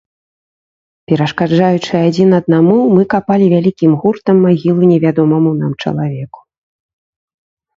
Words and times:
Перашкаджаючы 1.11 1.91
адзін 2.07 2.29
аднаму, 2.39 2.77
мы 2.95 3.03
капалі 3.15 3.45
вялікім 3.55 3.91
гуртам 4.05 4.37
магілу 4.47 4.83
невядомаму 4.93 5.51
нам 5.61 5.71
чалавеку. 5.85 6.39